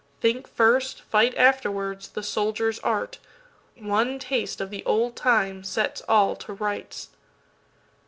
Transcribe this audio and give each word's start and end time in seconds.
Think 0.19 0.47
first, 0.47 0.99
fight 1.01 1.37
afterwards—the 1.37 2.23
soldier's 2.23 2.79
art:One 2.79 4.17
taste 4.17 4.59
of 4.59 4.71
the 4.71 4.83
old 4.83 5.15
time 5.15 5.63
sets 5.63 6.01
all 6.09 6.35
to 6.37 6.53
rights. 6.53 7.09